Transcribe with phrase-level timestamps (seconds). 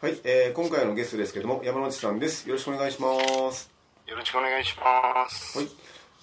[0.00, 2.48] はい、えー、今回のゲストですけども山内さんです。
[2.48, 3.08] よろしくお願いしま
[3.52, 3.70] す。
[4.06, 5.58] よろしくお願いします。
[5.58, 5.68] はい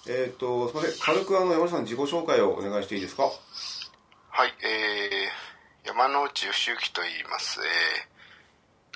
[0.08, 1.00] えっ、ー、とすみません。
[1.00, 3.22] 軽くあの山内さん自己紹介をお願いしていいですか？
[3.22, 7.62] はいえー、山内義行と言います、え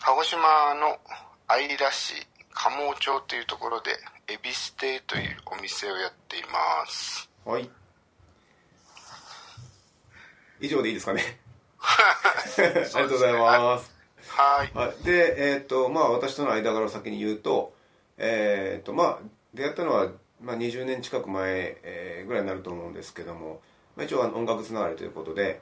[0.00, 0.98] ー、鹿児島の
[1.46, 2.14] 姶良市
[2.52, 3.92] 蒲生町というところで
[4.26, 7.30] 恵比寿亭というお店をやっています。
[7.44, 7.70] はい。
[10.60, 11.38] 以上でいいですかね。
[11.78, 14.01] ありがとうございます
[14.32, 14.70] はい。
[14.74, 17.74] はい、で、えっ、ー、と、まあ、私との間柄を先に言うと、
[18.16, 19.18] えっ、ー、と、まあ、
[19.52, 23.60] 出会ったのは、まあ、20年近く前、えー、ぐらいになると思うんですけども、
[23.94, 25.60] まあ、一応音楽つながりということで、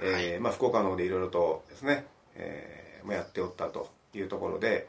[0.00, 4.86] えー、はい、まあ、福岡の方でいろいろとですね、えーまあ、やっておったというところで、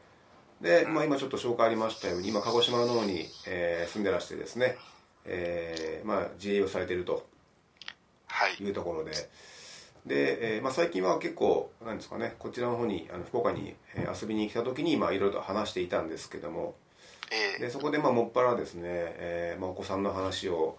[0.60, 4.76] で、まあ、今ちょっと紹介ありましたように、今、鹿児島の方に、えー、住んでらしてですね、
[5.24, 7.26] えー、まあ、自営をされていると
[8.60, 8.70] い。
[8.70, 9.20] うところで、はい
[10.08, 16.74] で、えーまあ、最近は結構なんですかねこちらの方にあの福岡に、えー、遊びに来た時にいろいろと話していたんですけども、
[17.30, 20.78] えー、でそこでまあもっぱらですね、えーまあ、お子さんの話を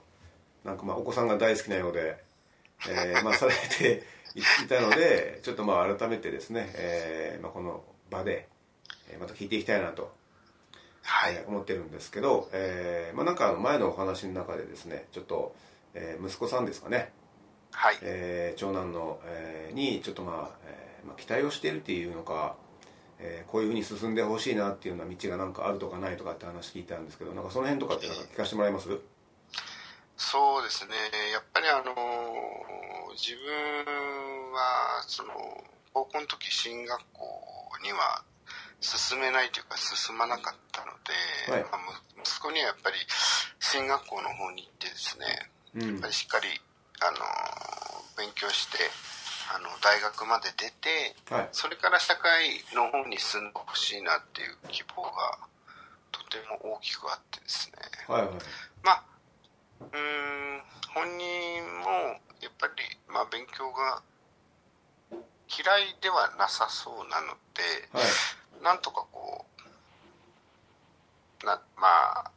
[0.65, 2.17] なんかまあお子さんが大好きなようで、
[2.89, 4.03] えーまあ、されて
[4.35, 8.47] いたのでちょっとまあ改めてですね、えーまあ、この場で
[9.19, 10.11] また聞いていきたいなと、
[11.03, 11.33] はい。
[11.33, 15.55] えー、思ってるんですけど、えーまあ、なんかあの前のお話の中でですねちょっと、
[15.93, 17.11] えー、息子さんですかね
[17.71, 17.97] はい。
[18.01, 22.55] えー、長男の、えー、にちょっとまあ、えーまあ、期待をしているっていうのか、
[23.19, 28.87] えー、こういうふうに進んでほしいなっていうような道がなんかあるとかないとかって話聞いたんですけどなんかその辺とかってなんか聞かせてもらえます？
[30.17, 30.91] そうですね。
[31.31, 35.31] やっぱりあのー、自分はその
[35.93, 37.23] 高校の時進学校
[37.83, 38.23] には
[38.81, 40.91] 進めないというか進まなかったの
[41.47, 41.63] で、はい。
[41.71, 41.81] まあ、
[42.21, 42.97] 息子にはやっぱり
[43.59, 45.25] 進学校の方に行ってですね、
[45.75, 45.91] うん。
[45.93, 46.47] やっぱりしっかり
[47.01, 47.17] あの
[48.17, 48.77] 勉強して
[49.55, 51.49] あの大学まで出て、はい。
[51.51, 55.09] それから社会の方に進んでほしいなっていう希望が
[56.11, 57.77] とても大きくあってですね。
[58.07, 58.31] はいはい。
[58.83, 59.03] まあ
[59.91, 60.61] うーん
[60.93, 62.73] 本人もやっぱり、
[63.07, 64.01] まあ、勉強が
[65.49, 68.63] 嫌いではなさそうなので、はい。
[68.63, 69.45] なんとかこ
[71.43, 71.87] うなま
[72.25, 72.31] あ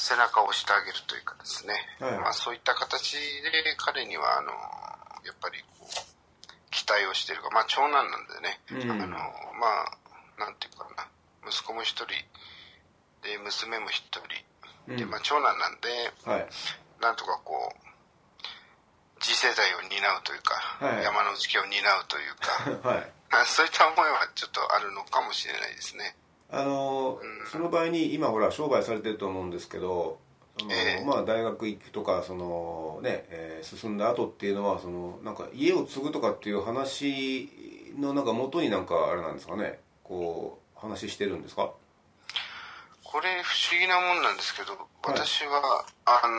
[0.00, 2.18] 背中を押してあげるというかですね、はい。
[2.18, 4.48] まあ、そういった形で彼にはあの
[5.28, 5.92] やっぱりこう
[6.72, 8.90] 期待をしているか、まあ、長男なんでね、うん。
[8.90, 9.18] あの
[9.60, 11.04] まあなんていうかな。
[11.44, 12.12] 息子も一人
[13.24, 14.96] で娘も一人。
[14.96, 15.10] で、うん。
[15.10, 15.88] まあ、長男なんで
[16.24, 16.48] はい。
[17.00, 17.90] なんとかこう
[19.20, 21.04] 次世代を担うというか、はい。
[21.04, 22.88] 山の内家を担うというか。
[22.88, 23.12] はい。
[23.28, 26.16] まあそういった思いはちょっとあるのかもしれないですね。
[26.52, 30.18] あのその場合に今ほら商売されてると思うんですけど
[30.58, 31.04] その、ええ。
[31.04, 37.48] まあ、大学行くとかその、ねえー進んだ後っていうのはそのなんか家を継ぐとかっていう話
[37.98, 39.78] のなんか元になんかあれなんですかね？
[40.02, 41.70] こう話してるんですか？
[43.04, 44.72] これ不思議なもんなんですけど、
[45.02, 46.36] 私は、あの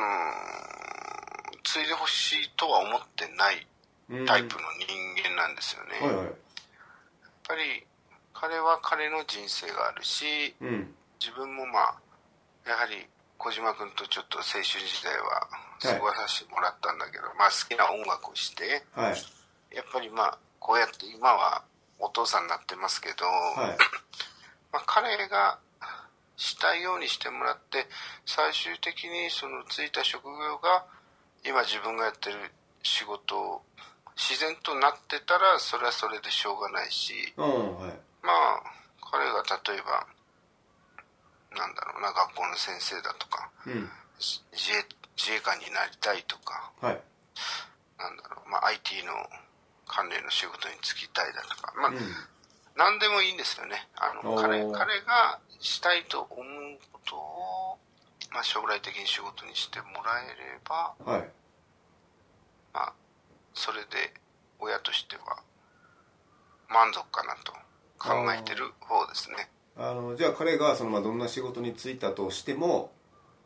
[1.57, 3.67] ー継いでほしいとは思ってない
[4.09, 4.25] うん。
[4.25, 6.05] タイプの人間なんですよね。
[6.05, 6.25] はいはい。
[6.25, 6.33] やっ
[7.47, 7.85] ぱり
[8.41, 10.95] 彼は彼の人生があるし、うん。
[11.21, 12.01] 自分もまあ、
[12.65, 13.05] やはり
[13.37, 15.45] 小島君とちょっと青春時代は
[15.77, 19.75] 過ごさせてもらったんだけど、まあ好きな音楽をして、はい。
[19.77, 21.61] やっぱりまあ、こうやって今は
[21.99, 23.77] お父さんになってますけど、はい。
[24.73, 25.59] まあ、彼が
[26.35, 27.85] したいようにしてもらって
[28.25, 30.85] 最終的にそのついた職業が
[31.45, 32.49] 今自分がやってる
[32.81, 33.61] 仕事を
[34.17, 37.45] 自然となってたらそれはそれでしょうがないしうん
[37.77, 38.63] はいまあ
[39.11, 40.07] 彼が例えば
[41.57, 43.89] なんだろうな学校の先生だとかうん。
[44.21, 44.85] 自衛
[45.17, 47.01] 自衛官になりたいとかはい。
[47.99, 49.13] なんだろう、まあ、IT の
[49.87, 51.97] 関連の仕事に就きたいだとか、まあうん。
[52.77, 53.87] 何でもいいんですよね。
[53.95, 57.77] あの彼彼がしたいと思うことを、
[58.31, 61.29] まあ、将来的に仕事にしてもらえれば、はい。
[62.73, 62.93] まあ、
[63.53, 64.13] それで
[64.59, 65.43] 親としては
[66.69, 67.53] 満足かなと
[68.01, 69.49] 考えてる方ですね。
[69.77, 72.91] あのじゃあ彼がその、まあ、どんな仕事に就いたとしても、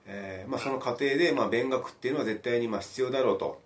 [0.05, 3.61] えーまあ、その過程で、まあ、勉学っていうのは絶対にまあ必要だろうと。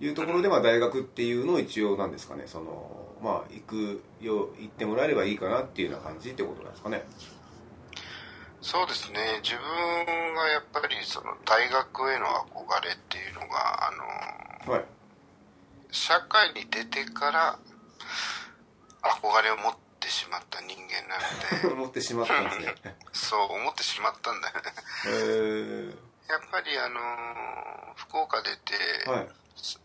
[0.00, 2.44] いいうところで、まあ、大学っていうのを一応なんですかね。
[2.46, 7.04] そのまあ行くよ行ってもらえればいいかなっていうような感じってことなんですかね。
[8.60, 9.40] そうですね。
[9.42, 14.84] 自分がやっぱりその大学への憧れっていうのがあの、はい。
[15.90, 17.58] 社会に出てから
[19.04, 21.74] 憧れを持ってしまった人間なので。
[21.74, 22.74] 思ってしまったんですね。
[23.12, 25.94] そう思ってしまったんだよね。
[26.28, 29.28] やっぱりあの福岡出て、はい。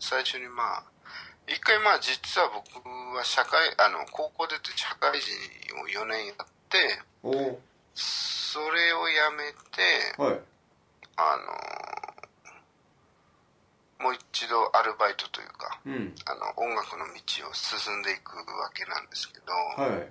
[0.00, 0.82] 最初にまあ
[1.46, 5.32] 一回まあ実は僕は社会あの高校出て社会人
[5.80, 6.36] を4年やっ
[6.68, 7.02] て
[7.94, 10.40] それをやめてはい。
[11.16, 12.09] あの
[14.00, 16.14] もう一度アルバイトというかうん。
[16.24, 20.08] あの音楽の道を進んでいくわけなんですけど、はい。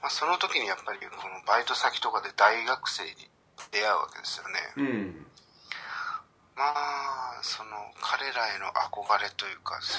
[0.00, 3.28] まあ、その時にやっぱりこのバイト先とかで大学生に
[3.72, 4.60] 出会うわけですよね。
[4.76, 5.26] うん。
[6.56, 7.70] まあその
[8.00, 9.96] 彼らへの憧れというかそ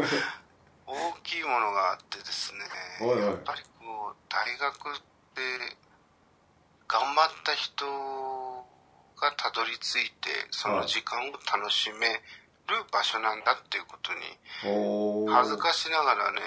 [0.00, 0.08] の
[1.12, 2.60] 大きいものがあってですね
[3.00, 5.00] やっぱりこう大学っ
[5.34, 5.76] て
[6.88, 7.84] 頑張った人
[9.20, 14.20] がたどり着いてその時間を楽しめる場所なんだっていうことに
[15.28, 16.40] 恥ずかしながらね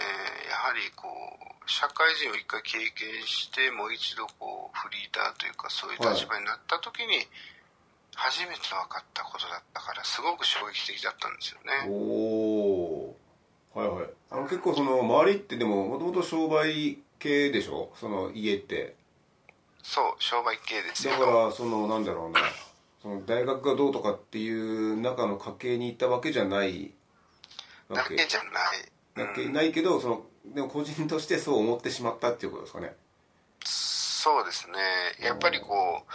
[0.50, 7.28] やはりこう社会人を一回経験してもう一度こうフリーターというかそういう立場になった時に
[8.16, 11.72] 初めて分かったことだったからすごく衝撃的だったんですよね。
[13.74, 14.10] はいはい。
[14.30, 17.92] あの結構その周りってでももともと商売系でしょ？
[18.00, 18.96] その家って
[19.84, 22.40] そう商売系ですだよからそのなんだろうな。
[23.02, 26.94] その大学がどうとかっていう中の家系に行ったわけじゃない
[27.90, 28.16] わけ。
[28.16, 29.54] だけじゃない、だけうん。
[29.54, 32.96] ないけどそのでも個人としてそう思ってしまったっていうことですかね。
[33.66, 34.80] そうですね。
[35.20, 36.14] やっぱりこう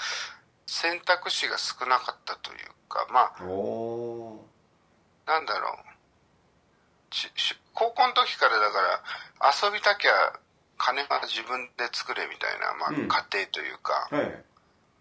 [0.66, 4.42] 選択肢が少なかったというかまあお
[5.26, 5.88] なんだろう。
[7.74, 8.80] 高校の時からだか
[9.40, 10.10] ら遊びたきゃ
[10.78, 13.08] 金は自分で作れみたいな、まあ、うん。
[13.08, 14.44] 家庭というか、ーはい。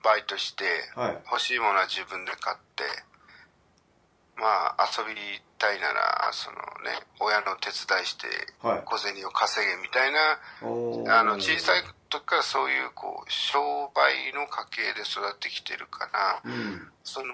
[0.03, 0.65] バイトして
[0.95, 1.17] はい。
[1.31, 2.83] 欲しいものは自分で買って
[4.37, 5.15] まあ遊び
[5.57, 8.27] たいならそのね親の手伝いして
[8.61, 8.81] はい。
[8.85, 10.19] 小銭を稼げみたいな
[10.61, 11.19] おー。
[11.19, 13.59] あの小さい時からそういうこう商
[13.95, 16.87] 売の家系で育ってきてるからうん。
[17.03, 17.33] その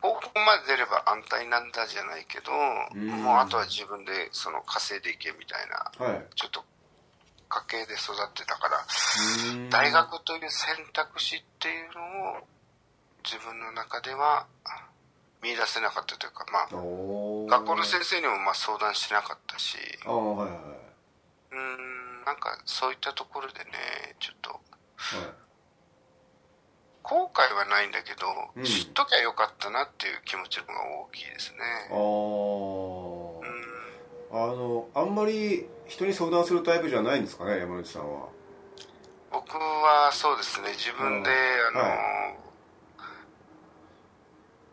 [0.00, 2.52] 高校まで出れば安泰なんだじゃないけど
[2.94, 3.06] うん。
[3.22, 6.24] もうあとは自分でその稼いでいけみたいなはい。
[6.34, 6.64] ちょっと
[7.48, 8.84] 家系で育ってたから
[9.70, 12.46] 大学という選択肢っていうのを
[13.24, 14.46] 自分の中では
[15.42, 20.48] 見出せなかったというかまあ学校の先生にもまあ相談しなかったしはいはい
[21.52, 25.45] うーんなんかそういったところでねちょっとはい
[27.06, 28.26] 後悔はないんだけど、
[28.56, 28.64] うん。
[28.64, 31.58] 知っときゃよかったなっていう気持ちの方が大きいですね。
[31.90, 33.46] あうー
[34.32, 38.26] あのあんまり人に相談するタイプじゃないんですかね山内さんは。
[39.30, 40.70] 僕はそうですね。
[40.70, 41.80] 自分で、うん。
[41.80, 42.36] あの、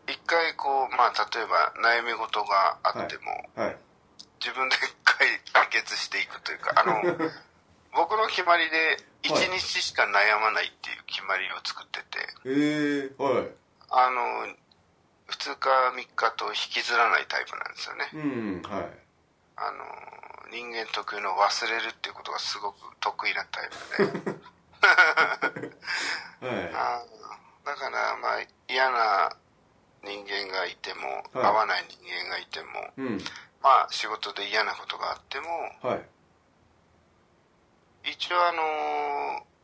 [0.08, 3.76] 一回こうまあ例えば悩み事があっても、はい。
[4.40, 7.30] 自分で解決していくというかあの
[7.94, 13.48] 僕の決まりで1日しか悩まないっていう決まりを作ってて、えー、はい。
[13.90, 14.50] あの
[15.30, 18.10] 2日3日と引きずらないタイプなんですよね。
[18.12, 18.90] うんはい。
[19.56, 19.84] あの
[20.50, 24.34] 人間特有の忘れるっていうことがすごく得意なタイプで。
[26.46, 26.74] はい。
[26.74, 29.34] あーだからまあ嫌な
[30.02, 31.46] 人間がいても、はい。
[31.46, 33.18] 合わない人間がいてもうん。
[33.62, 35.46] まあ仕事で嫌なことがあっても
[35.80, 36.02] はい
[38.04, 39.54] 一応あのー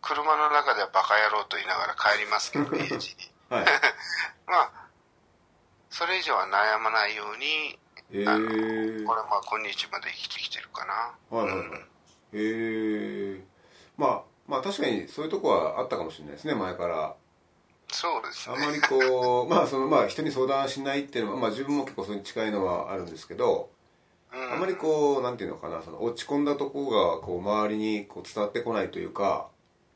[0.00, 3.00] 車の中ではバカ野郎と言いながら帰りますけど 家路に。
[3.50, 3.66] はい。
[4.46, 4.88] まあ
[5.90, 7.78] それ以上は悩まないように
[8.12, 11.14] えあのー、これまあ今日まで生きてきてるかな。
[11.36, 11.80] はいはいはい。
[12.32, 13.42] えー、
[13.96, 17.14] まあまあ確かにそういうとこはあったかもしれないですね前から。
[17.90, 18.56] そうですね。
[18.56, 23.77] あまりこう まあそのまあ人に相談しないっていうのはまあ自分も結構それに近いのはあるんですけどうん
[24.32, 29.48] あまりこうなんていうのかなその落ち込んだとこがこう周りにこう伝わってこないというか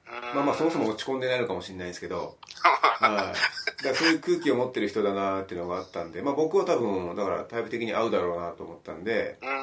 [0.06, 0.36] うん。
[0.36, 9.48] まあまあそもそも落ち込んでないのかもしれないですけど はい、だからそういう空気を持ってる人だなっていうのがあったんで、まあ、僕は多分だからタイプ的に合うだろうなと思ったんで、うん。
[9.48, 9.54] ま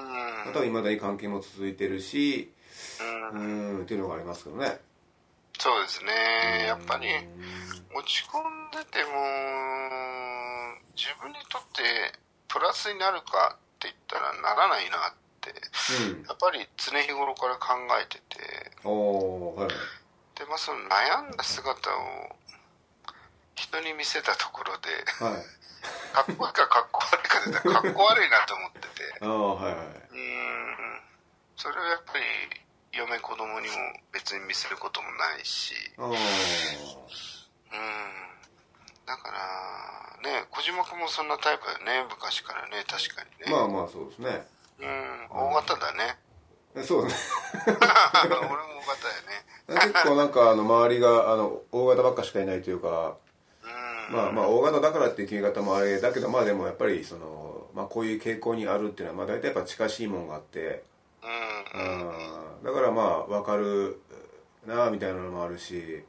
[0.49, 2.51] あ、多分いまだに関係も続いてるし
[3.33, 3.81] うん。
[3.83, 4.79] っていうのがありますけどね。
[5.57, 6.65] そうですね。
[6.67, 9.11] やっぱりうん落ち込んでても
[10.95, 11.81] 自分にとって
[12.47, 15.55] プラスになるかって言ったらならないなって
[16.11, 16.27] うん。
[16.27, 18.43] やっぱり常日頃から考えてて
[18.83, 19.71] はい
[20.35, 22.35] で、まあ、その悩んだ姿を
[23.55, 24.89] 人に見せたところで
[25.23, 25.43] はい。
[26.11, 29.07] かっこいいかかっこ悪いかでかっこ悪いなと思ってて。
[29.23, 29.29] は
[29.69, 29.75] いはい。
[30.11, 31.01] うん。
[31.55, 32.23] それはやっぱり
[32.91, 33.75] 嫁子供にも
[34.11, 35.73] 別に見せることもないし。
[35.97, 36.11] うん
[39.09, 42.05] だからね小島君もそんなタイプだよね。
[42.13, 42.85] 昔からね。
[42.85, 43.51] 確かにね。
[43.51, 44.45] まあまあそうですね。
[44.77, 45.49] うん。
[45.49, 46.19] 大型だね。
[46.83, 47.73] そうですね。
[48.29, 49.89] 俺も大型やね。
[49.89, 53.17] 結構なんかあの周りがあの大型ばっかしかいないというか
[54.09, 54.15] うん。
[54.15, 60.83] まあまあ大型だからっていう決め方もあれだけどまあでもやっぱりその、まあ、こういう傾向にあるっていうのはまあ大体やっぱ近しいもんがあって。
[61.23, 62.63] うん。
[62.63, 63.99] だからまあ分かる
[64.67, 66.03] なあみたいなのもあるし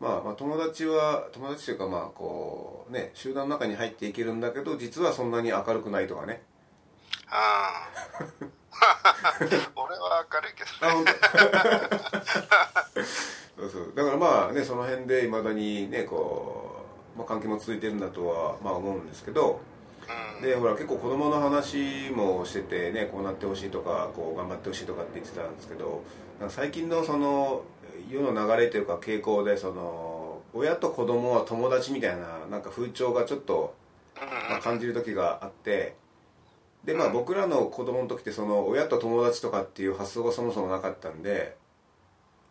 [0.00, 6.42] まあ、まあ友達は友達というかまあこうね集団の中に入っていけるんだけど実はそんなに明るくないとかね。
[7.28, 7.88] あ
[8.20, 8.24] あ。
[9.74, 11.14] 俺は明るいけどあね
[13.56, 13.92] そうそう。
[13.94, 16.84] だからまあねその辺でいまだにねこ
[17.14, 19.60] う、まあ、関係も続いてるんだとはまあ思うんですけど
[20.38, 20.42] うん。
[20.42, 26.02] でほら結構子供の話もしててねこうなってほしいとかこう頑張ってほしいとかって言ってたんですけど
[26.48, 27.62] 最近のその
[28.10, 33.74] 世の流れというか傾向でその親と子供は友達みたいななんか風潮がちょっと、
[34.50, 35.94] まあ、感じる時があって
[36.84, 41.56] でまあ僕らの子供の時ってその親と友達とかっていう発想がそもそもなかったんで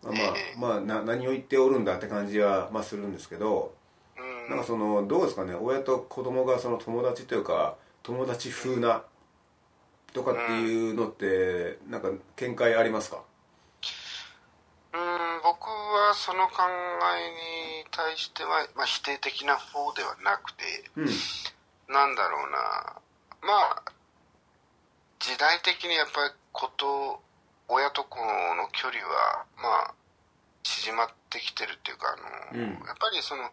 [0.04, 3.74] まあまあ、まあ、な何を言っておるんだって感じは、まあ、するんですけど
[4.18, 4.50] うん。
[4.50, 9.04] なんかそのどうですかね親と子供がその友達というか友達風な
[10.14, 13.24] とかっていうのってなんか見解ありますか？
[14.94, 15.00] うん。
[15.02, 15.25] 僕
[16.06, 16.62] はその考
[17.18, 20.64] えに対しては、まあ、否定的な方ではなくて
[20.96, 21.10] うん。
[21.94, 22.98] なんだろうな。
[23.42, 23.92] まあ
[25.20, 27.22] 時代的にやっぱり子と
[27.68, 29.94] 親と子の距離はまあ
[30.64, 32.14] 縮まってきてるっていうか
[32.54, 32.70] あの、うん。
[32.86, 33.50] やっぱりその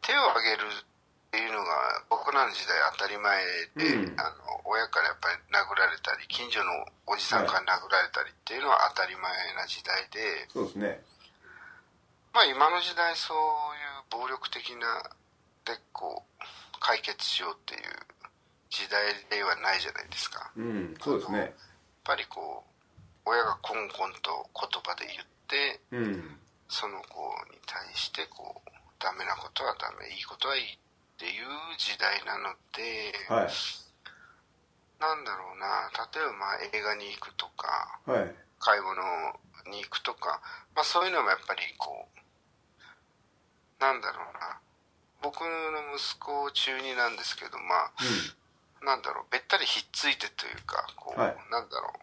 [0.00, 3.44] 手を挙げるっていうのが僕らの時代当たり前
[3.76, 4.20] で、うん。
[4.20, 6.70] あの親からやっぱり殴られたり近所の
[7.06, 9.24] おじさんから殴られたりっていうのは当たり前
[9.54, 11.00] な時代で、そうですね
[12.36, 15.08] まあ今の時代そういう暴力的な
[15.64, 16.44] でこう
[16.84, 17.80] 解決しようっていう
[18.68, 20.52] 時代ではないじゃないですか。
[20.52, 21.56] やっうんそうですね。
[22.04, 22.60] ぱりこ
[23.24, 26.36] う親がコンコンと言葉で言ってうん。
[26.68, 30.76] その子に対してこうダメなことはダメいいことはいいっ
[31.16, 33.50] ていう時代なので、はい。
[35.00, 38.34] なんだろうな例えばまあ映画に行くとかはい。
[38.60, 39.00] 買い物
[39.72, 40.42] に行くとか、
[40.74, 42.25] まあ、そういうのもやっぱりこう
[43.80, 44.60] なんだろうな。
[45.22, 49.24] 僕の息子中2なんですけどまあなんだろう。
[49.30, 51.36] べったりひっついてというかこう、はい。
[51.50, 52.00] なんだろう。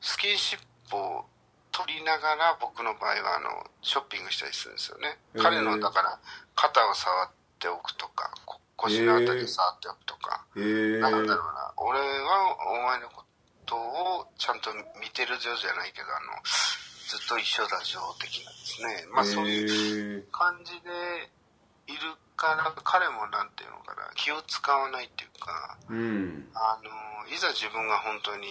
[0.00, 1.24] スキンシップを
[1.72, 5.18] 取りながら僕の場合はあのショッピングしたりするんですよね。
[5.34, 5.42] へー。
[5.42, 6.18] 彼のだから
[6.54, 13.24] 肩を触っておくとかこ腰のあたりを触っておくとか、へえなんだろうな、俺はお前のこ
[13.66, 16.40] とをちゃんと見てるぞじゃないけど、あの、
[17.10, 19.02] ずっと一緒だぞ的なですね。
[19.10, 21.26] まあそういう感じで
[21.90, 26.46] いるから、彼もなんていうのかな、気を使わないっていうか、うん。
[26.54, 28.46] あの、いざ自分が本当に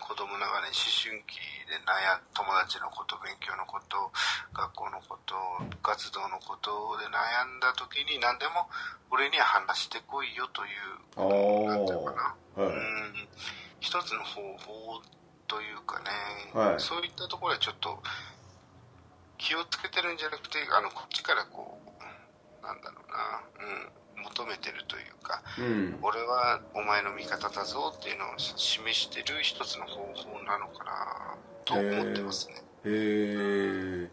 [0.00, 1.36] 子供ながらに思春期
[1.68, 4.08] で悩ん、友達のこと、勉強のこと、
[4.56, 5.36] 学校のこと、
[5.68, 8.72] 部活動のことで悩んだ時に何でも
[9.12, 12.72] 俺には話してこいよというあなんていうかな、あはい。
[12.72, 13.28] うん。
[13.80, 15.02] 一つの方法
[15.52, 16.08] というかね、
[16.54, 16.80] はい。
[16.80, 18.00] そういったところはちょっと
[19.36, 23.42] 気をつけてるんじゃなくてあのこっちからこうなんだろうな、
[24.16, 25.98] うん、求めてるというかうん。
[26.00, 32.54] 俺はお前の味方だぞっていうのを示してる一つの方法なのかなと思ってますね。
[32.86, 34.10] へえ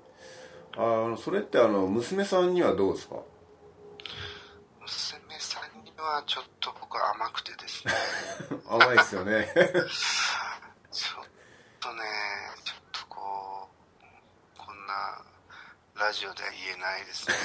[0.76, 3.16] あのそれってあの娘さんにはどうですか？
[4.82, 7.94] 娘さんにはちょっと僕は甘くてですね。
[8.70, 9.48] 甘いですよね
[10.92, 11.26] ちょっ
[11.80, 12.02] とね、
[12.64, 13.70] ちょっとこ
[14.02, 15.24] う、こんな
[16.10, 17.36] ラジオでは言えないですね。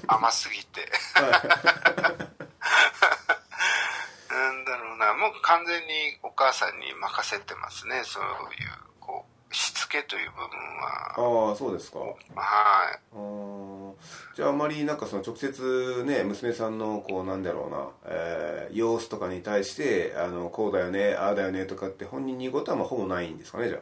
[0.08, 0.90] 甘すぎて。
[4.30, 8.02] なんだろうな、もう完全にお母さんに任せてますね。
[8.04, 8.30] そういう、
[9.00, 11.50] こう、しつけという部分は。
[11.50, 12.16] ああそうですかはい。
[14.34, 23.78] じゃああまりなんかその直接ね娘さんのこうなんだろうな、えー様子とかに対してあのこうだよねああだよねとかって本人に言うことはまあほぼないんですかねじゃ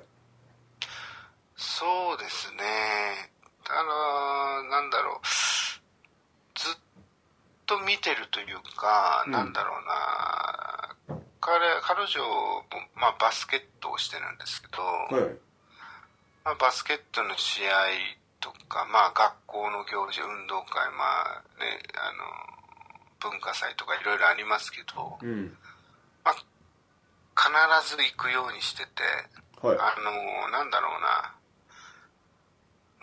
[1.57, 3.34] そうですね。
[3.71, 5.27] あの、なんだろう。
[6.59, 6.75] ずっ
[7.67, 9.33] と見てるというか、うん。
[9.33, 11.25] なんだろうな。
[11.41, 12.65] 彼、彼女も、
[12.97, 15.39] まあ、バスケットをしてるんですけど、あはい。
[16.45, 17.71] まあ、バスケットの試合
[18.41, 25.57] とか、まあ学校の行事、運動会、まあね、あの、文化祭とかいろいろありますけど、うん。
[26.25, 26.35] まあ、
[27.37, 29.03] 必ず行くようにしてて、
[29.61, 29.79] はい。
[29.79, 31.34] あの、なんだろうな、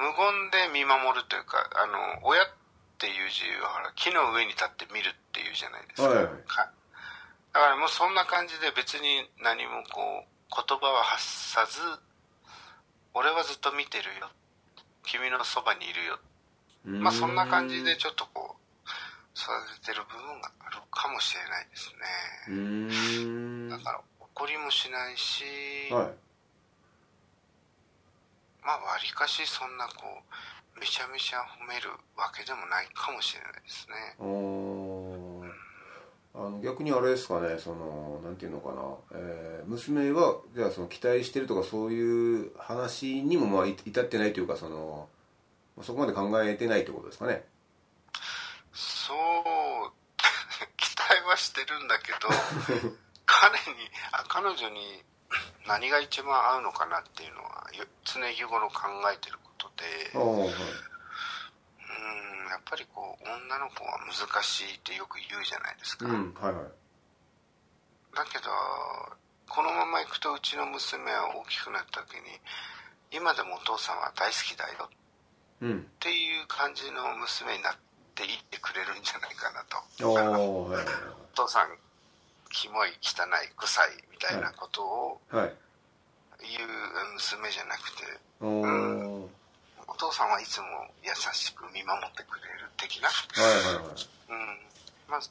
[0.01, 2.49] 無言で見守るというか、あの、親っ
[2.97, 6.09] ていう字は木の上に立って見るっていうじゃないですか。
[6.09, 6.27] はい
[7.51, 11.79] だからもうそんな感じで別に何もこう、言葉は発さず、
[13.13, 14.31] 俺はずっと見てるよ。
[15.03, 16.19] 君のそばにいるよ。
[16.85, 18.61] まあそんな感じでちょっとこう、
[19.35, 21.91] 育ててる部分があるかもしれないです
[23.67, 23.69] ね。
[23.69, 25.43] だから怒りもしないし、
[25.91, 26.30] はい
[29.03, 30.21] りかしそんなこ
[30.75, 34.15] う、めちゃめちゃ褒めるわけでもないかもしれないですね。
[36.33, 45.07] あの逆にあれですかねそのなんていうのかな、えー娘はじゃあその期待してるとかそういう話にもまあい至ってないというかその
[45.81, 47.43] そこまで考えてないってことですかね。
[48.73, 49.91] そう、
[50.77, 52.29] 期待はしてるんだけど、
[53.25, 55.03] 彼に、あ彼女に
[55.67, 60.49] 何が一番合うのかなっていうのはよ常日頃考えてることで、はい。
[60.49, 60.49] うん、
[62.49, 66.05] やっぱりこう、女の子は難しいってよく言うじゃないですか。
[66.05, 66.65] うんはいはい。
[68.15, 68.49] だけど、
[69.47, 72.39] このまま行くとうちの娘は大きくなった時に、
[73.11, 74.89] 今でもお父さんは大好きだよ。
[75.61, 75.79] うん。
[75.79, 77.75] っていう感じの娘になっ
[78.15, 79.77] ていってくれるんじゃないかなと。
[80.07, 81.77] お父さん、
[82.51, 85.41] キモい、汚い、臭いみたいなことをはい。
[85.43, 85.55] はい。
[86.41, 86.69] 言う
[87.13, 88.03] 娘じゃなくて、
[88.41, 89.27] おー。
[89.87, 90.65] お父さんはいつも
[91.03, 93.09] 優しく見守ってくれる的な？
[93.09, 93.13] は
[93.51, 93.85] いはいはい。
[94.29, 94.59] うん。
[95.07, 95.21] まあ、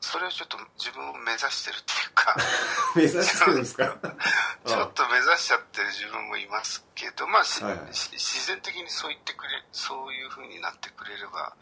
[0.00, 2.36] それをちょっと自分を目指してるっていうか、
[2.96, 3.96] 目指してるんですか？
[4.66, 7.94] ちょっと目指しちゃってる自分もいますけど、まあ、しはいはい。
[7.94, 11.54] し自然的にそう言ってくれ、そういう風になってくれれば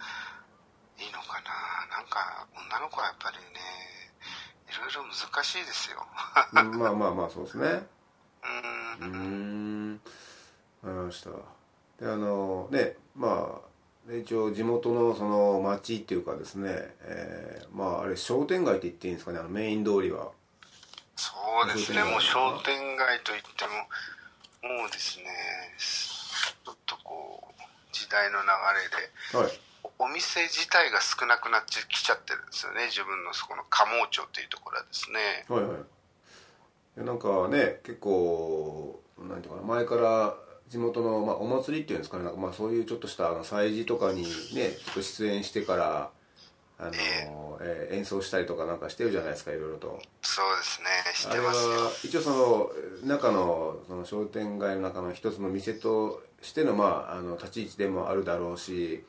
[0.98, 1.96] いいのかな。
[1.98, 4.07] なんか、女の子はやっぱりね、
[4.70, 6.06] いろいろ難しいですよ。
[6.52, 7.86] うんまあまあまあそうですね。
[9.00, 9.08] うん。
[9.08, 10.00] うーん。
[10.82, 11.30] わかりました。
[11.30, 13.60] であのねま
[14.06, 16.70] あで一応地元のその町っていうかですね、
[17.02, 20.30] えーまああれ商店街って言っていいんですかねあのメイン通りは。
[21.16, 21.32] そ
[21.64, 25.24] うですね、もう商店街といっても、もうですね、
[25.76, 28.46] ちょっとこう、時代の流
[29.34, 29.67] れで、はい
[29.98, 35.44] おお店自体が少なくなってきちゃってるんですよね、自分のそこの鴨町っていうところはですね。
[35.48, 35.78] はいはい。
[36.96, 40.34] でなんかね結構なんていうかな前から
[40.68, 42.24] 地元の、まあ、お祭りっていうんですかね。
[42.24, 46.10] なんかまあそういうちょっとしたあの祭事とかにねちょっと出演してから
[46.78, 47.48] あの、えー
[47.90, 49.98] 演奏したりとかなんかしてるじゃないですかいろいろと。
[50.22, 52.10] そうですね、知っあれはてますよ。
[52.10, 52.70] 一応その
[53.04, 59.04] 中のその商店街の中の一つの店としての,、まあ、あの立ち位置でもあるだろうし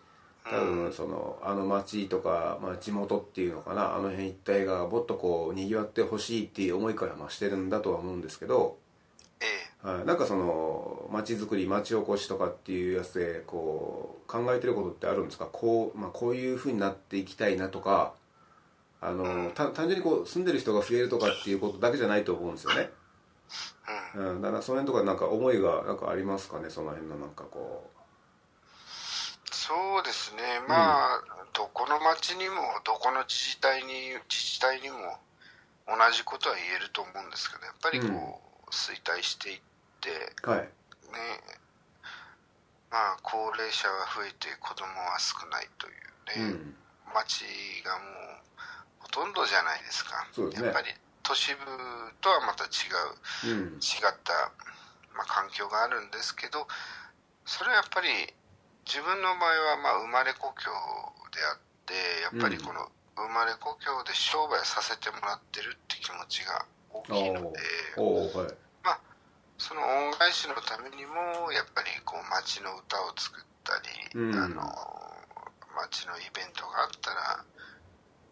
[0.49, 8.77] 多分そのあの町とか、まあ、地元っていうのかなあの辺一帯がもっとこうにぎわってほしいっていう思いからまあしてるんだとは思うんですけど、
[9.39, 9.45] え
[9.85, 15.45] え、はい、なんかその町づくり町おこしとかっていうやつでこう考えてることってあるんですか？
[15.51, 18.13] こう,、まあ、こういうふうになっていきたいなとか
[19.01, 22.89] あのた単純にこう住んでる人が増えるとかっていうことだけじゃないと思うんですよね。
[24.15, 26.69] うん、だからその辺とかなんか思いがなんかありますかね？
[26.69, 27.89] その辺のなんかこ
[29.69, 31.21] そうですね、まあ、
[31.53, 35.21] どこの町にも、どこの自治体に、自治体にも
[35.86, 38.49] 同じことは言えると思うんですけど、やっぱりこう、うん。
[38.73, 39.62] 衰退していっ
[40.01, 40.10] て、
[40.41, 40.60] うはい。
[40.65, 40.73] ね、
[42.89, 45.93] まあ、高齢者が増えて子供は少ないとい
[46.41, 46.75] うね、うん。
[47.13, 47.45] 町
[47.86, 50.25] がもうほとんどじゃないですか。
[50.34, 50.65] ね。
[50.65, 50.89] やっぱり
[51.21, 51.62] 都市部
[52.21, 52.89] とはまた違
[53.45, 53.77] う、うん。
[53.77, 54.34] 違った、
[55.13, 56.65] まあ、環境があるんですけど
[57.45, 58.34] それはやっぱり
[58.89, 60.65] 自分の場合はまあ生まれ故郷
[61.30, 61.93] であって
[62.25, 67.62] やっぱりこの生まれ故郷で商売させてもらってるって気持ちが大きいので
[68.34, 68.54] はい。
[68.82, 68.99] まあ
[69.62, 73.78] その恩返しのためにもやっぱりこう町の歌を作った
[74.17, 74.34] り、うん。
[74.34, 74.58] あの
[75.78, 77.45] 町のイベントがあったら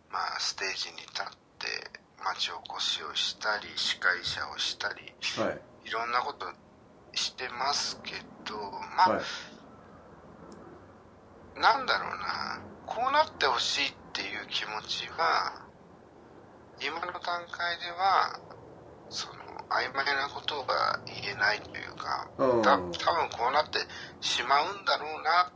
[0.10, 1.26] まあステージに立っ
[1.62, 1.70] て
[2.18, 5.62] 町おこしをしたり司会者をしたりはい。
[5.86, 6.50] いろんなこと
[7.14, 8.18] してますけ
[8.50, 8.58] ど、
[8.98, 9.22] まあ、はい
[11.62, 15.66] なんだろうな、こうなってほしいっていう気持ちは、
[16.80, 18.40] 今の段階では、
[19.10, 22.62] その、曖昧なことが言えないというか、うん。
[22.62, 22.94] た多分
[23.30, 23.80] こうなって
[24.22, 25.52] しまうんだろうな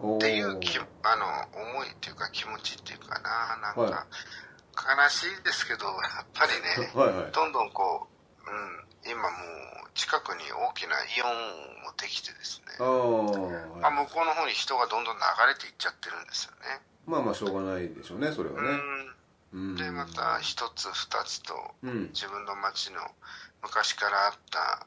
[0.00, 0.58] おっていうー。
[0.60, 1.26] きあの
[1.60, 3.58] 思いっていうか気持ちっていうかな。
[3.60, 4.06] なんか、は
[4.74, 5.92] 悲しいですけどや
[6.22, 7.32] っぱりね はいはい。
[7.32, 8.83] どんどんこううん、
[10.14, 12.86] 近くに大きなイオンもできてですね、あ
[13.82, 16.78] まあ、あ向こうの方に人がどんどん流れていっちゃってるんですよね。
[17.06, 18.78] まあまあしょうがないでしょうねそれはね。
[19.54, 22.14] うん、でまた一つ二つとうん。
[22.14, 23.02] 自分の町の
[23.62, 24.86] 昔からあった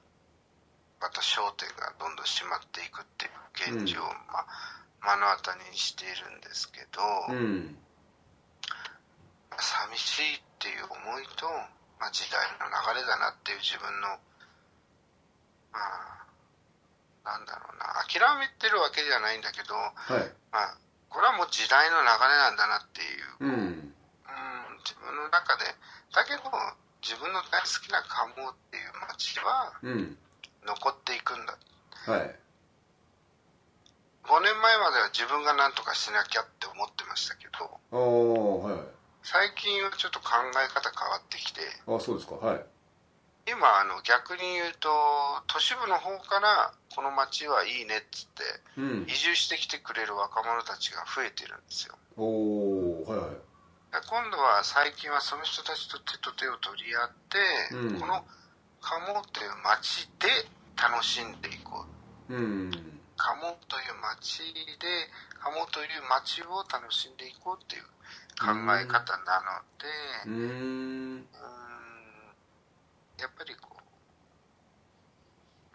[1.01, 7.75] また商店がどんどん閉まっていくっていう現状を、まあ、目の当たりにしているんですけど、うん。
[9.59, 11.47] 寂しいっていう思いと、
[11.99, 14.17] まあ、時代の流れだなっていう自分の
[15.77, 16.25] ま
[17.27, 18.01] あなんだろうな。
[18.07, 20.31] 諦めてるわけじゃないんだけど、はい。
[20.49, 20.77] まあ、
[21.11, 23.45] これはもう時代の流れなんだなっていう。
[23.45, 23.51] うん。
[23.51, 24.79] うん。
[24.81, 25.67] 自分の中で
[26.15, 26.47] だけど
[27.03, 30.17] 自分の大好きな鴨っていう町はうん。
[30.65, 31.59] 残っていくんだ。
[32.07, 32.35] はい。
[34.27, 38.79] 5年前までは自分が何とかしなきゃって思ってましたけどはい。
[39.23, 42.35] 最近はちょっと考え方変わってきてあそうですか。
[42.35, 42.61] はい
[43.47, 44.89] 今あの逆に言うと
[45.47, 48.43] 都市部の方からこの町はいいねっつって
[48.77, 49.05] うん。
[49.07, 51.95] 移住してきてくれる若者たちが増えてるんですよ。
[52.17, 53.29] おおはいはい。
[53.31, 57.99] で今度は最近はその人たちと手と手を取り合って、うん。
[58.01, 58.25] この
[58.81, 60.27] 鴨という町で
[60.75, 61.85] 楽しんでいこ
[62.29, 62.35] う。
[62.35, 62.71] うん。
[63.17, 64.43] 鴨という町
[64.79, 67.83] で鴨という町を楽しんでいこうっていう
[68.37, 69.87] 考え方なので
[70.27, 71.25] うん
[73.19, 73.77] やっぱりこう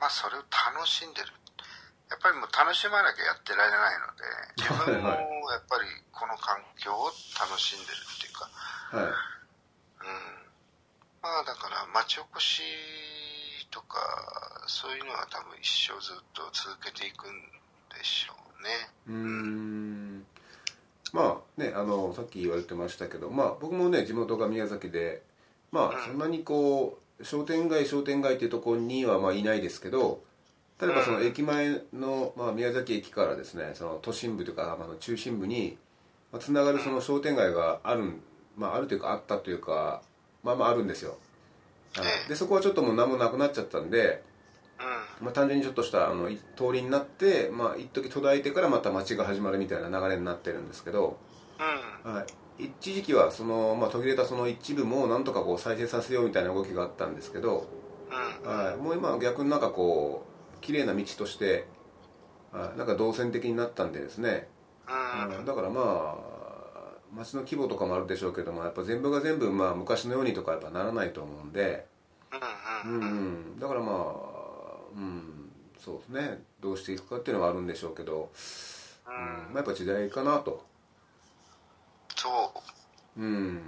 [0.01, 1.29] まあそれを楽しんでる。
[2.11, 4.23] やっぱりもう楽しまなきゃやってられないので
[4.61, 7.07] 自分もはいやっぱりこの環境を
[7.41, 8.51] 楽しんでるっていうか。
[8.91, 9.05] はい。
[9.07, 9.13] うん。
[11.23, 12.63] まあだから町おこし
[13.71, 17.51] とかそういうのは多分一生ずっと続けていくん
[17.97, 18.91] でしょうね。
[19.09, 20.27] うーん。
[21.13, 25.23] まあねあのさっき言われてましたけどまあ僕もね地元が宮崎で
[25.71, 30.23] まあそんなにこう商店街商店街っていうところにはまあいないですけど
[30.81, 35.79] 例えばその駅前の、まあ、宮崎駅からですねその都心部というか、まあ、中心部に
[36.33, 38.23] まあつながるその商店街があるん、
[38.57, 40.03] まあ、あるというかあったというか
[40.43, 41.19] まあまああるんですよ。
[42.29, 44.23] でそこはちょっともう何もなくなっちゃったんで
[45.21, 45.27] うん。
[45.27, 51.19] まあ、単純にちょっとしたあのい通りになって、まあ、一時途絶えてからまた街が始まるみたいな流れになってるんですけど、
[52.05, 52.15] うん。
[52.15, 52.27] はい、
[52.59, 57.69] 一時期はその、まあ、途切れたその一部もなんとかこう再生させようみたいな動きがあったんですけど、
[58.45, 58.49] うん。
[58.49, 61.67] はい、もう今は逆になんかこう綺麗な道として、
[62.53, 64.49] はい、なんか動線的になったんでですね、
[64.89, 65.39] うん。
[65.39, 66.33] うんだからまあ
[67.15, 71.87] 街の規模とかもあるでしょうけどもやっぱ全部が全部まあ昔のようにとかやっぱならないと思うんで、
[72.85, 73.07] ううんんう
[73.57, 74.43] ん、だからまあ、
[74.97, 76.43] うん、そうですね。
[76.61, 78.31] どうしていくかっていうのはあるんでしょうけど、
[79.07, 79.15] うん。
[79.15, 79.21] うん。
[79.21, 80.65] まあ、やっぱ時代かなと、
[82.23, 82.55] そ
[83.17, 83.21] う。
[83.21, 83.63] うん、もう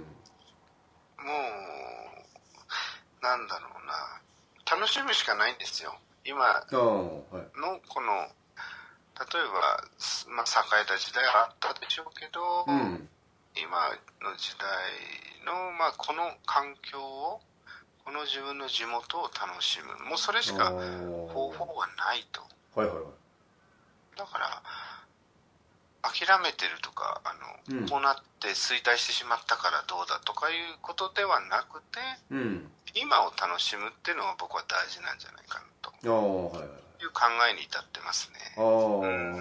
[3.21, 4.21] なんだろうな。
[4.65, 5.93] 楽しむしかないんですよ。
[6.23, 8.11] 今のこの
[9.15, 9.83] 例えば、
[10.35, 13.07] まあ、栄えた時代はあったでしょうけど、うん。
[13.55, 14.67] 今の時代
[15.45, 17.39] の、まあ、この環境を
[18.03, 20.09] この自分の地元を楽しむ。
[20.09, 22.41] もうそれしか方法がないと。
[22.75, 23.05] はいはいはい。
[24.17, 24.63] だから
[26.11, 27.33] 諦めてるとかあ
[27.73, 27.89] の、うん。
[27.89, 31.99] こうなって衰退してしまったからどうだとかいうことではなくて
[32.31, 32.71] うん。
[32.95, 35.91] 今を楽しむっていうのが僕は大事なんじゃないかなと。
[35.91, 37.05] はいはいい。
[37.05, 38.39] う考えに至ってますね。
[38.57, 39.35] ああはいはいは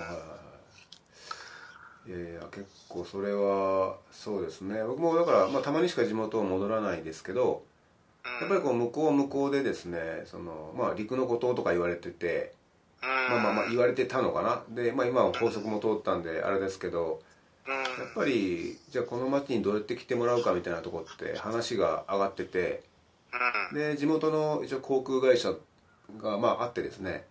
[2.06, 2.12] いい。
[2.12, 4.82] やいや結構それはそうですね。
[4.84, 7.64] 僕もだから、まあ、たまにしか地元を戻らないですけど
[8.40, 12.63] やっぱりこう向こうは向こうでですねその、まあ、陸の孤島とか言われてて、うん
[13.30, 14.62] まあまあまあ言われてたのかな。
[14.68, 17.20] で、まあ、今は高速も通ったんであれですけど
[17.66, 17.74] うん。
[17.74, 22.82] やっぱりじゃあこの町にどうやって来てもらうかみたいなとこって話が上がってて
[23.72, 23.78] うん。
[23.78, 25.54] で地元の一応航空会社
[26.18, 27.24] がまああってですね。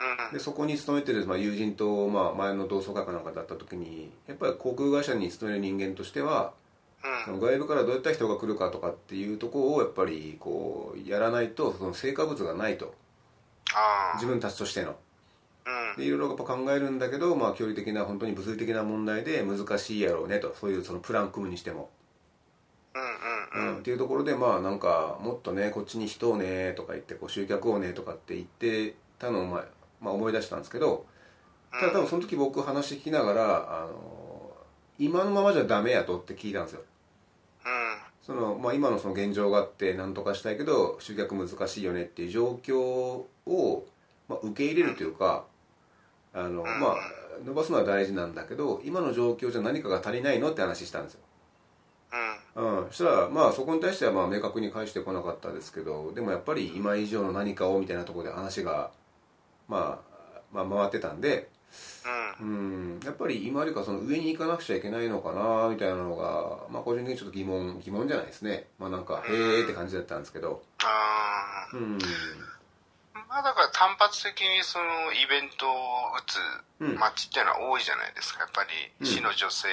[0.00, 0.34] うん。
[0.34, 6.52] でそこに勤めてる、まあ、友人と、まあ、前の同窓会かなんかだった時にやっぱり航空会社に勤める人間としては
[7.24, 12.94] その外部からどうやった人が来るかとかっていうところをやっぱりこうやらないとその成果物がないと。
[14.14, 14.90] 自分たちとしての。
[14.90, 14.96] うん
[15.96, 20.54] でいろいろやっぱ考えるんだけど、まあ、距離的な本当に物理的な問題で難しいやろうねと。
[20.58, 21.90] そういうそのプラン組むにしても、
[23.54, 29.64] うんっていうところでまあなんかもっとねこっちに人をねとか言ってこう集客をねとかって言ってたのを、まあ
[30.00, 31.06] まあ、思い出したんですけど
[31.72, 34.52] ただ多分その時僕話聞きながらあの
[34.98, 36.82] 今のままじゃダメやとって聞いたんですよ。
[38.22, 43.86] その、まあ、今のその現状があって何とかしたいけど集客難しいよねっていう状況を、
[44.28, 45.46] まあ、受け入れるというか
[46.32, 46.96] あの、まあ、
[47.44, 51.20] 伸ばすのは大事なんだけど今の状況じゃ何かが足りないのって話したんですよ。
[52.56, 58.90] ううん、そしたらまあそこに対してはまあ明確に返してこなかったですけどでもやっぱり今以上の何かをみたいなところで話が、
[59.68, 60.02] ま
[60.52, 61.48] あ、まあ回ってたんで、
[62.40, 62.48] うん。
[62.48, 62.50] う
[62.98, 68.66] ん、やっぱり今よりかその上に行かなくちゃいけないのかなみたいなのが、まあ、個人的にちょっと疑問疑問じゃないですね。
[68.78, 70.62] まあなんかへえって感じだったんですけど。
[71.72, 71.98] うん
[73.30, 76.36] まあだから単発的にそのイベントを打つ
[76.82, 78.40] うん街っていうのは多いじゃないですか。
[78.40, 79.68] やっぱうんり市の女性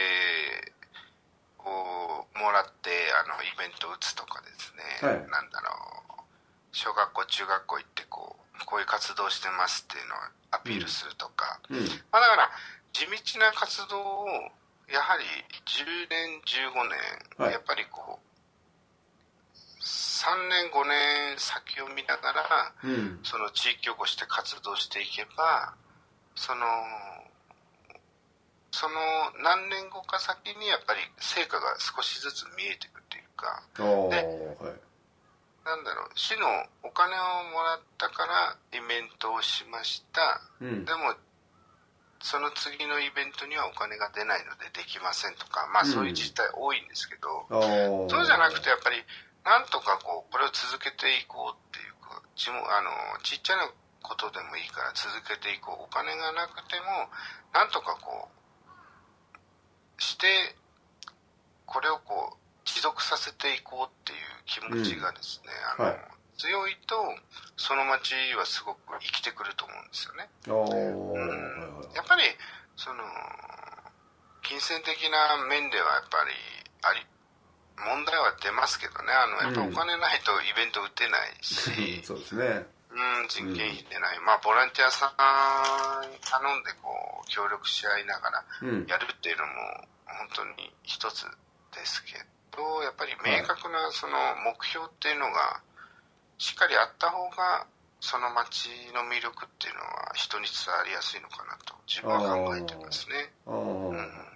[1.66, 4.84] をもらってあのイベントを打つとかですね。
[5.02, 6.22] はいなんだろう。
[6.72, 10.18] 小学校、中学校行ってこう、こういう活動してますっていうのを
[10.52, 11.60] アピールするとか。
[11.70, 11.80] うん
[12.12, 12.52] まあだから
[12.94, 14.28] 地道な活動を
[14.90, 15.26] やはり
[15.66, 16.74] 10年、15
[17.38, 18.27] 年、はいやっぱりこう、
[19.88, 23.20] 3年、5年先を見ながら、うん。
[23.24, 25.74] その地域おこしで活動していけば、
[26.36, 26.66] その、
[28.72, 28.96] その
[29.42, 34.88] 何年後か先にやっぱり成果が少しずつ見えてくるというか、ああはい。
[35.66, 36.46] なんだろう、市の
[36.84, 40.42] お金をもらったからイベントをしました。
[40.62, 40.86] うん。
[40.86, 41.16] でも、
[42.22, 47.62] その次のイベントにはお金が出ないのでできませんとか、まあうんそういう自治体多いんですけど、ああ
[48.10, 49.04] そうじゃなくてやっぱり、
[49.48, 52.92] なんとかこう、これを続けていこうっていうか、ちもあの、
[53.24, 53.72] ちっちゃな
[54.04, 55.84] ことでもいいから続けていこう。
[55.84, 57.08] お金がなくても、
[57.56, 60.28] なんとかこう、して、
[61.66, 66.00] これをこう、持続させていこうっていう気持ちがですね、あの、はい。
[66.38, 66.96] 強いと、
[67.56, 70.30] その街はすごく生きてくると思うんですよね。
[70.48, 71.96] ああはいはい。
[71.96, 72.24] やっぱり、
[72.76, 73.02] その、
[74.44, 76.36] 金銭的な面ではやっぱり、
[76.84, 77.08] あり、
[77.78, 82.66] 問題は出ますけどね、あの、やっぱお金ないとイベント打てないし、そうですね。
[82.90, 84.20] うん、人件費出ない。
[84.26, 86.90] まあ、ボランティアさんに頼んで、こ
[87.22, 88.86] う、協力し合いながらうん。
[88.88, 89.54] やるっていうのも、
[90.06, 91.26] 本当に一つ
[91.76, 92.18] ですけ
[92.56, 95.62] ど、やっぱり明確なその目標っていうのが、
[96.40, 97.68] しっかりあった方が、
[98.00, 103.32] その街の魅力っていうのは人に伝わりやすいのかなと、自分は考えてますね。
[103.46, 103.54] う
[103.94, 104.27] ん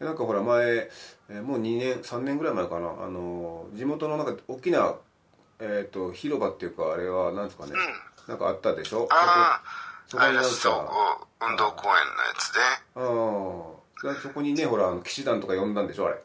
[0.00, 0.88] なんかほら前
[1.28, 2.88] えーもう2年3年ぐらい前かな。
[2.88, 4.94] あの地元のなんか大きな
[5.60, 7.78] えっ、と広場っていうかあれはなんですかね、うん。
[8.28, 9.06] なんかあったでしょ？
[9.10, 9.62] ああ、
[10.08, 10.50] そこになんか
[11.42, 12.60] 運動公園のやつで、
[12.96, 16.06] ああそこにねほらあの騎士団とか呼んだんでしょ？
[16.06, 16.16] あれ。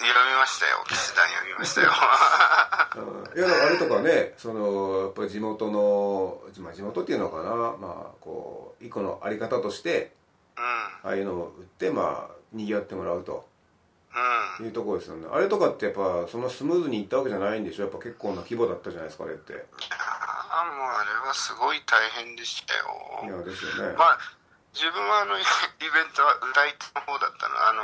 [0.00, 1.90] 読みましたよ、騎士団読みましたよ。
[3.36, 3.38] うん。
[3.38, 7.50] いやあれとかねそのやっぱり地元の、まあ、地元っていうのかな。
[7.76, 10.12] まあこう一個のあり方として
[10.56, 13.48] うん、ああいうのを売ってまあ賑わってもらうと
[14.58, 14.66] うん。
[14.66, 17.84] いうところですよねあれとかってやっぱそんなスムーズにいったわけじゃないんでしょ？
[17.84, 23.38] やっぱ結構な規模だったじゃないですかあれっていいやーもうあれはすごい大変でしたよ。
[23.38, 24.18] やですよね、まあ、
[24.74, 25.46] 自分はあの、 イベ
[26.02, 27.68] ントは歌い手の方だったの。
[27.68, 27.82] あの、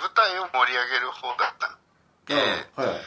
[0.00, 1.76] 舞台を盛り上げる方だったの。
[2.26, 2.34] で、
[2.78, 3.00] うんはい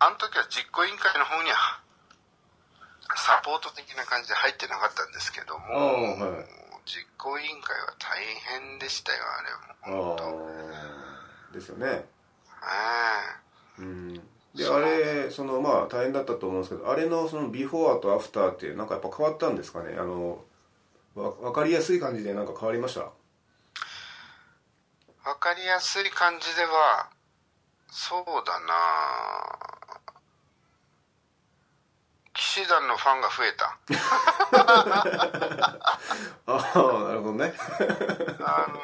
[0.00, 1.80] あの時は実行委員会の方には、
[3.16, 5.64] サポート的な感じで入ってなかったんですけども、
[6.14, 8.22] はい実行委員会は大
[8.60, 9.18] 変でしたよ、
[9.86, 10.16] あれも。
[11.52, 12.04] ですよね。
[12.60, 13.40] あ
[13.78, 14.14] うん。
[14.54, 19.96] であれそのまあ大変だったと思うんですけどあれのそのビフォーとアフターってなんかやっぱ変わったんですかね？
[19.98, 20.44] あの
[21.16, 23.00] わ分かりやすい感じでなんか変わりました？
[23.00, 23.12] わ
[25.40, 27.08] かりやすい感じでは、
[27.90, 28.74] そうだな
[32.64, 33.78] 騎士団のファンが増えた。
[36.46, 37.52] ああなるほどね。
[38.40, 38.80] あのね、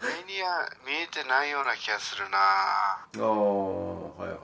[0.00, 2.38] 目には見えてないような気がするな。
[2.38, 4.38] ああはいはいはい。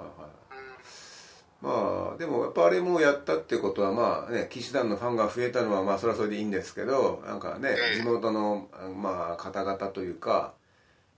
[1.60, 8.00] まあでもやっぱあれもやったってことはまあね騎士団のファンが増えたのはまあそれはそれでいいんですけどなんかねええ。
[8.00, 8.68] 地元の
[9.00, 10.54] まあ方々というか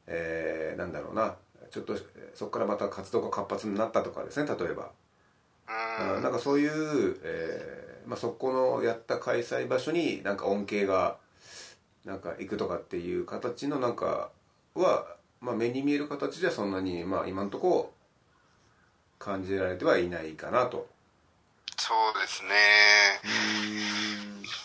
[0.06, 1.36] えーなんだろうな。
[1.70, 1.96] ちょっと
[2.34, 4.90] そこからまた活動が活発になったとかですね例えば
[5.68, 6.16] うん。
[6.16, 11.16] うんなんかそういう、えーまあ、そこのやった開催場所になんか恩恵が
[12.04, 14.30] なんか行くとかっていう形のなんか
[14.74, 15.06] は、
[15.40, 17.90] まあ、目に見える形じゃそんなに、まあ、今のところ
[19.18, 20.86] 感じられてはいないかなと。
[21.76, 22.48] そうですね。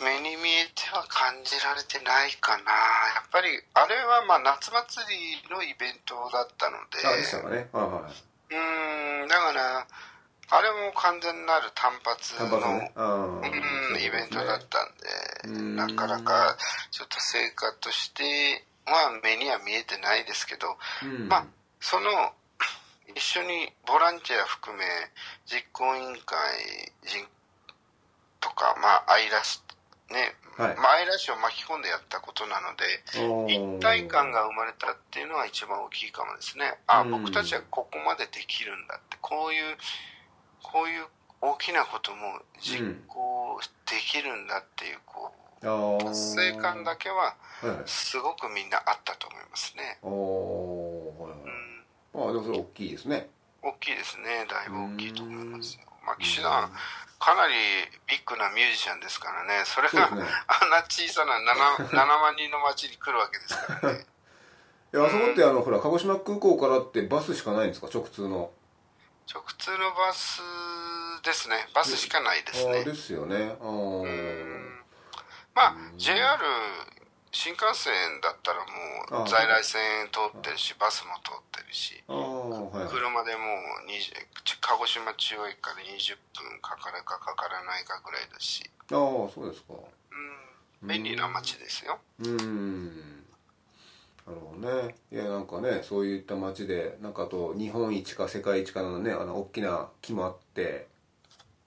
[0.04, 2.72] 目に見えては感じられてないかな。
[3.16, 7.68] やっぱり、あれはまあ夏祭りのイベントだったので、あでしたかね。
[7.72, 9.24] はいはい。
[9.24, 9.88] うん、だから、
[10.52, 12.92] あれも完全なる単発の、ね。
[12.96, 15.76] ああうん、イベントだったんで、うん。
[15.76, 16.58] なかなか
[16.92, 18.24] ちょっと成果として
[18.86, 21.28] は目には見えてないですけど、うん。
[21.28, 21.46] まあ、
[21.80, 22.10] その、
[23.16, 24.84] 一緒にボランティア含め、
[25.46, 27.26] 実行委員会人
[28.40, 29.64] とか、まあ、アイラス
[30.10, 30.76] ね、はい。
[30.76, 32.84] まあ、愛らしを巻き込んでやったことなので、
[33.54, 36.78] 一体感が生まれたっていうのは一番大きいかもですね。
[36.88, 37.12] あ、うん。
[37.12, 39.78] 僕たちはここまでできるんだって、こういう、
[40.64, 41.06] こういう
[41.42, 47.36] 大きなことも実行できるんだっていう、こう、達成感だけは、
[47.86, 50.00] すごくみんなあったと思いますね。
[50.04, 51.44] おーはいうん。
[51.44, 53.30] はいあでもそれ大きいですね
[53.62, 54.46] 大きいですね。
[54.50, 55.82] だいぶ大きいと思いますよ。
[56.06, 56.70] まあ、うん岸田は
[57.20, 57.54] かなり
[58.08, 59.64] ビッグなミュージシャンですからね。
[59.66, 61.34] それが、ねあんな小さな
[61.78, 64.06] 7, 7 万人の街に来るわけですからね。
[64.94, 67.88] いやあそこってあのほら鹿児島空港からってバスしかないんですか？
[67.94, 68.52] 直通の
[69.30, 70.42] 直通のバス
[71.24, 71.70] ですね。
[71.76, 72.84] バスしかないですね。
[72.84, 73.58] ですよね。
[73.62, 74.82] うん。
[75.54, 76.18] まあ、JR
[77.32, 82.90] 新幹線だったらもあう在来線通ってるし、バスも通ってるし、はいはい。
[82.90, 83.54] 車でも
[83.86, 84.18] う20
[84.62, 89.76] 鹿児島中央駅から20分かかるかかからないかぐらいだし、ああそうですか。
[90.82, 92.00] うん、便利な街ですよ。
[92.18, 93.19] うーん
[94.30, 94.96] なるほどね。
[95.12, 100.88] いやなんかねそういった街でなんかあと日本一か世界一かのねあの大きな木もあって。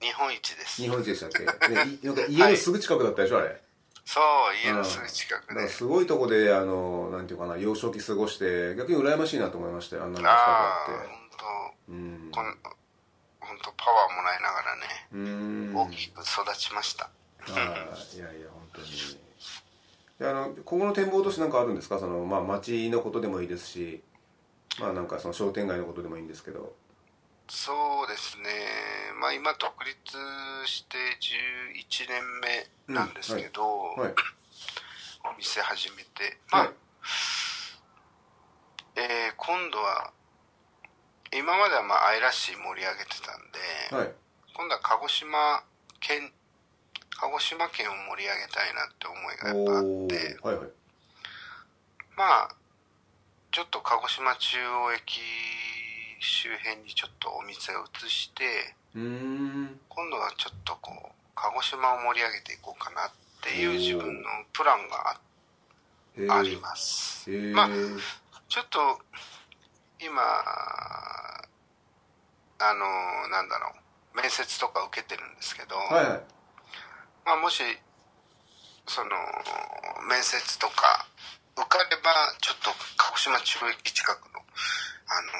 [0.01, 0.81] 日本一です。
[0.81, 0.89] 日。
[0.89, 1.39] 本一でしたっけ、
[1.73, 3.61] ね、いなんか家のすぐ近くだったでしょあれ。
[4.05, 4.23] そう、
[4.65, 5.67] 家のすぐ近くで。
[5.69, 11.07] すごいとこであのなんていうかな幼少期過ごして逆に羨ましいなと思いましたよあんなの近くあって。
[11.87, 12.29] 本うん。
[12.31, 12.45] 当、こん
[13.39, 17.09] 本当パワーもらいながらね、大きく育ちました。
[17.39, 17.59] は
[18.13, 18.17] い。
[18.17, 18.87] いやいや本当に
[20.23, 21.99] であの今後の展望として何かあるんですか？
[21.99, 24.01] その、まあ、街のことでもいいですし
[24.79, 26.73] まあなんかその商店街のことでもいいんですけど。
[27.49, 28.43] そうですね、
[29.19, 29.93] まあ、今、独立
[30.65, 32.23] して11年
[32.87, 34.13] 目なんですけど、はい。
[35.25, 36.73] お店始めて、まあはい。
[38.95, 40.13] えー今度は、
[41.35, 44.13] 今まではまあ愛らしい盛り上げてたんで、はい。
[44.55, 45.65] 今度は鹿児島
[45.99, 46.31] 県、
[47.23, 50.45] 鹿児島県を盛り上げたいなって思いがやっぱあおって、ー。
[50.45, 50.67] はいはい。
[52.17, 52.55] まあ、
[53.51, 55.23] ちょっと鹿児島中央駅
[56.19, 59.79] 周辺にちょっとお店を移して、うーん。
[59.87, 65.17] 今度はちょっとこう鹿児島を盛り上げていこうかなっていう自分のプランが
[66.17, 67.55] へーああります、へー。
[67.55, 67.69] まあ
[68.49, 68.99] ちょっと
[70.03, 70.21] 今
[72.59, 73.71] あのなんだろ
[74.13, 76.21] う面接とか受けてるんですけど、はいはい
[77.25, 77.63] まあ、もし
[78.87, 79.09] その
[80.09, 81.07] 面接とか
[81.55, 85.31] 受かればちょっと鹿児島中央駅近くのあの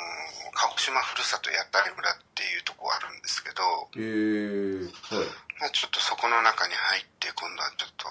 [0.53, 3.63] 鹿児島ふるさと屋台村っていうとこあるんですけど、
[3.95, 5.27] へーはい。
[5.59, 8.05] まあ、ちょっとそこの中に入って今度はちょっと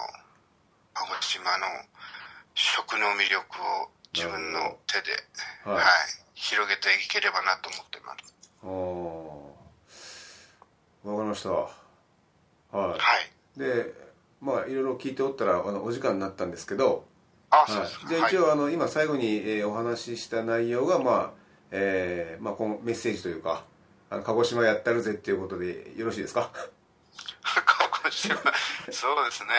[0.93, 1.67] 鹿児島の
[2.53, 5.17] 食の魅力を自分の手で、
[5.63, 5.75] はい。
[5.77, 8.35] はい広げていければなと思ってます。
[8.63, 8.67] あ
[11.07, 11.49] あわかりました。
[11.49, 11.69] は
[12.71, 13.01] はいい
[13.57, 13.93] で
[14.41, 17.05] まあいろいろ聞いておったらあのお時間になったんですけど、
[17.49, 23.63] あそうですじゃあ一応、あの今最後に、えーお話しした内容がまあえーまあ、このメッセージというか
[24.09, 26.51] あの鹿児島やったるぜっていうことでよろしいですか？
[27.43, 28.35] 鹿児島。
[28.91, 29.49] そうですね。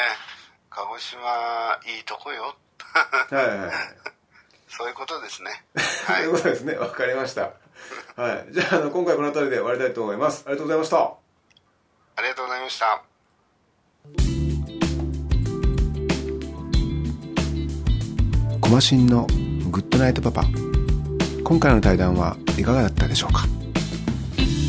[0.70, 2.54] 鹿児島いいとこよ。
[3.30, 3.70] はいはいはい。
[4.68, 5.64] そういうことですね。
[5.74, 5.80] と
[6.12, 6.22] はい。
[6.24, 6.74] いうことですね。
[6.74, 7.52] わかりました。
[8.16, 8.46] はい。
[8.50, 10.42] じゃああの今回この辺りで終わりたいと思います。
[10.46, 10.96] ありがとうございました。
[12.16, 13.13] ありがとうございました
[18.61, 19.27] コマシンの
[19.71, 20.45] グッドナイトパパ。
[21.45, 23.47] 今回の対談はいかがだったでしょうか？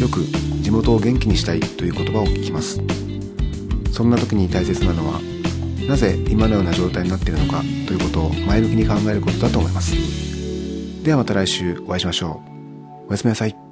[0.02, 0.26] よく
[0.62, 2.82] 地元を元気にしたいという言葉を聞きます。
[3.94, 5.22] そんな時に大切なのは
[5.88, 9.96] なぜ今のような状態になっているのかということを前向きに考えることだと思います。
[11.04, 12.44] ではまた来週お会いしましょ
[13.08, 13.08] う。
[13.08, 13.65] おやすみなさい。